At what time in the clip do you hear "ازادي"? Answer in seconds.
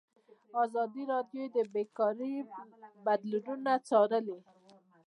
0.63-1.03